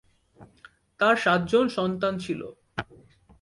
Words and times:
তার 0.99 1.15
সাতজন 1.15 1.65
সন্তান 1.67 2.13
ছিল। 2.17 2.41